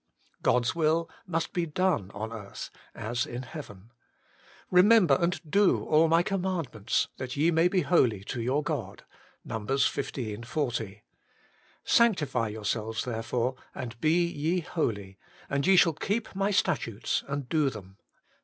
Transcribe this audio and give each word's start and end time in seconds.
God's 0.41 0.73
will 0.73 1.07
must 1.27 1.53
be 1.53 1.67
done 1.67 2.09
on 2.15 2.33
earth, 2.33 2.71
as 2.95 3.27
in 3.27 3.43
heaven.' 3.43 3.91
Remember 4.71 5.15
and 5.21 5.39
do 5.47 5.83
all 5.85 6.07
my 6.07 6.23
com 6.23 6.41
mandments, 6.41 7.07
that 7.17 7.37
ye 7.37 7.51
may 7.51 7.67
be 7.67 7.81
holy 7.81 8.23
to 8.23 8.41
your 8.41 8.63
God* 8.63 9.03
(Num. 9.45 9.67
xv. 9.67 10.43
40).' 10.43 11.03
Sanctify 11.83 12.47
yourselves 12.47 13.05
therefore, 13.05 13.53
and 13.75 14.01
be 14.01 14.25
ye 14.25 14.61
holy; 14.61 15.19
and 15.47 15.67
ye 15.67 15.75
shall 15.75 15.93
keep 15.93 16.33
my 16.33 16.49
statutes 16.49 17.23
and 17.27 17.47
do 17.47 17.69
them. 17.69 17.97